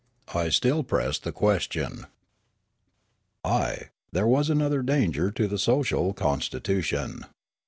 [0.33, 2.07] I still pressed the ques tion."
[3.45, 7.25] Ay, that was another danger to the social constitu tion.